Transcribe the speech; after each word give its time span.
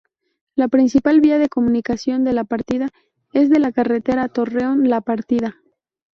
La 0.55 0.67
principal 0.67 1.21
vía 1.21 1.37
de 1.37 1.47
comunicación 1.47 2.23
de 2.23 2.33
La 2.33 2.43
Partida 2.43 2.89
es 3.33 3.51
de 3.51 3.59
la 3.59 3.71
Carretera 3.71 4.29
Torreón-La 4.29 5.01
Partida. 5.01 5.57